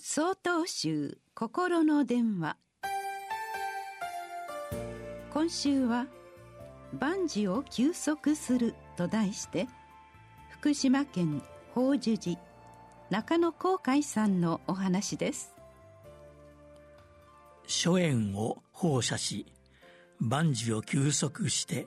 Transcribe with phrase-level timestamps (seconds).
[0.00, 2.56] 総統集心の電話。
[5.32, 6.08] 今週は
[6.98, 9.68] 「万事を休息する」と題して
[10.50, 11.42] 福島県
[11.74, 12.40] 法寿寺
[13.08, 15.54] 中野航海さんのお話です。
[17.66, 19.46] 諸縁を放射し
[20.18, 21.86] 万事を休息して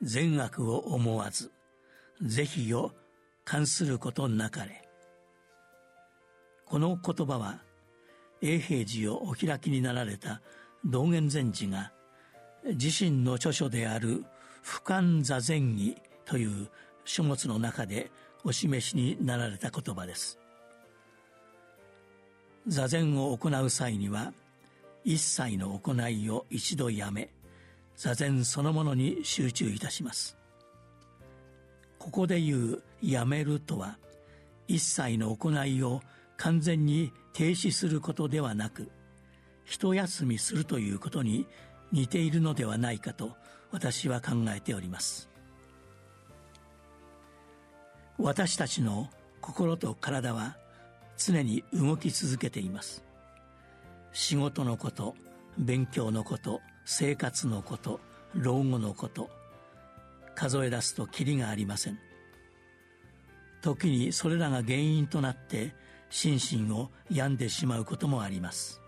[0.00, 1.52] 善悪を思わず
[2.22, 2.92] 是非を
[3.44, 4.85] 関することなかれ。
[6.66, 7.60] この言葉は
[8.42, 10.42] 永平寺をお開きになられた
[10.84, 11.92] 道元禅師が
[12.64, 14.24] 自身の著書である
[14.64, 16.68] 「俯瞰座禅儀」という
[17.04, 18.10] 書物の中で
[18.42, 20.38] お示しになられた言葉です。
[22.66, 24.32] 座禅を行う際には
[25.04, 27.30] 一切の行いを一度やめ
[27.96, 30.36] 座禅そのものに集中いたします。
[31.98, 33.98] ここで言う「やめる」とは
[34.66, 36.02] 一切の行いを
[36.36, 38.90] 完全に停止することではなく
[39.64, 41.46] 一休みするということに
[41.92, 43.36] 似ているのではないかと
[43.70, 45.28] 私は考えております。
[48.18, 50.56] 私たちの心と体は
[51.18, 53.04] 常に動き続けています。
[54.12, 55.14] 仕事のこと
[55.58, 58.00] 勉強のこと生活のこと
[58.34, 59.30] 老後のこと
[60.34, 61.98] 数え出すときりがありません。
[63.62, 65.74] 時にそれらが原因となって
[66.10, 68.80] 心身を病んでしまうこともあります。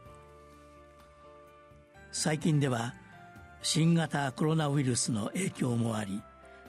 [2.12, 2.94] 最近では
[3.62, 6.22] 新型コロナウイルスの影響もあり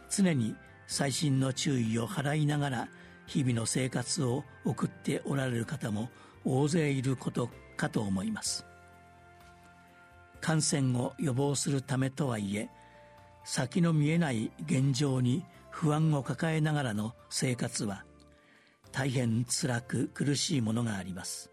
[0.09, 0.55] 常に
[0.88, 2.88] 細心の注意を払いながら
[3.25, 6.09] 日々の生活を送っておられる方も
[6.44, 8.66] 大勢いることかと思います。
[10.42, 12.70] 感染を予防するためとはいえ
[13.44, 18.03] 先の見えない現状に不安を抱えながらの生活は
[18.92, 21.52] 大変辛く苦しいものがあります。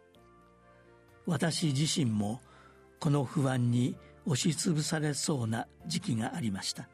[1.26, 2.40] 私自身も
[3.00, 6.88] この不安に押しつぶされそうな時期がありました。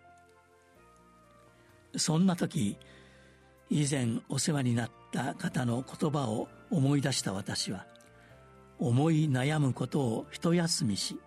[1.96, 2.78] そんな時
[3.70, 7.86] 以前お世話になった方の言葉を思い出した私は
[8.78, 11.20] 思い悩むことを一休みし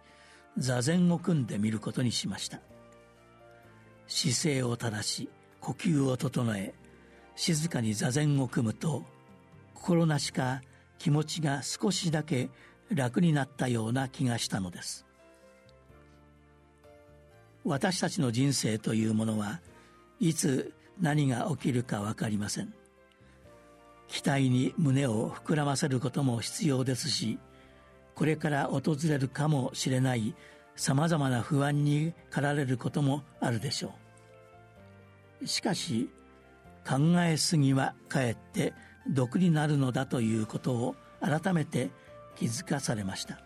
[0.57, 2.59] 座禅を組んでみることにしました。
[4.07, 6.75] 姿勢を正し呼吸を整え
[7.35, 9.03] 静かに座禅を組むと
[9.73, 10.61] 心なしか
[10.97, 12.49] 気持ちが少しだけ
[12.89, 15.05] 楽になったような気がしたのです。
[17.63, 19.59] 私たちの人生というものは
[20.19, 22.73] いつ何が起きるか分かりません。
[24.07, 27.39] 期待に胸を膨らませることも必要ですし
[28.13, 30.35] これから訪れるかもしれない
[30.75, 33.93] さまざまな不安に駆られることもあるでしょ
[35.41, 35.47] う。
[35.47, 36.09] しかし
[36.87, 38.73] 考えすぎはかえって
[39.07, 41.89] 毒になるのだということを改めて
[42.35, 43.39] 気づかされました。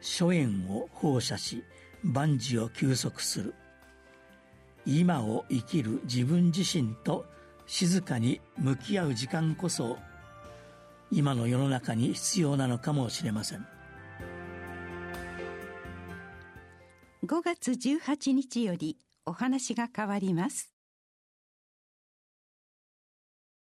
[0.00, 1.64] 諸縁を放射し
[2.02, 3.54] 万事を休息する。
[4.86, 7.26] 今を生きる自分自身と
[7.66, 9.98] 静かに向き合う時間こそ
[11.10, 13.66] 今の世の中に必要なのかもしれません。
[17.24, 20.75] 5月18日よりお話が変わります。